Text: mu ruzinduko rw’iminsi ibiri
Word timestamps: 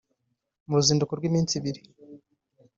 mu 0.67 0.73
ruzinduko 0.79 1.11
rw’iminsi 1.19 1.53
ibiri 1.59 1.81